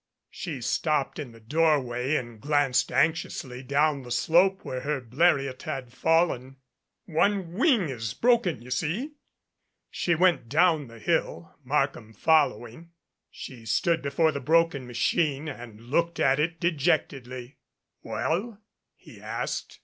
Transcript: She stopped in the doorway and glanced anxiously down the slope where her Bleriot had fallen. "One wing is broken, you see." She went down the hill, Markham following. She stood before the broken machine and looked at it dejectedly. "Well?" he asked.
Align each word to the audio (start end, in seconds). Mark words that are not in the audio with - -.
She 0.31 0.61
stopped 0.61 1.19
in 1.19 1.31
the 1.31 1.39
doorway 1.39 2.15
and 2.15 2.41
glanced 2.41 2.91
anxiously 2.91 3.61
down 3.61 4.01
the 4.01 4.09
slope 4.09 4.65
where 4.65 4.79
her 4.79 4.99
Bleriot 4.99 5.61
had 5.61 5.93
fallen. 5.93 6.55
"One 7.05 7.51
wing 7.53 7.87
is 7.87 8.15
broken, 8.15 8.63
you 8.63 8.71
see." 8.71 9.11
She 9.91 10.15
went 10.15 10.49
down 10.49 10.87
the 10.87 10.97
hill, 10.97 11.53
Markham 11.63 12.13
following. 12.13 12.89
She 13.29 13.63
stood 13.67 14.01
before 14.01 14.31
the 14.31 14.39
broken 14.39 14.87
machine 14.87 15.47
and 15.47 15.79
looked 15.79 16.19
at 16.19 16.39
it 16.39 16.59
dejectedly. 16.59 17.57
"Well?" 18.01 18.59
he 18.95 19.21
asked. 19.21 19.77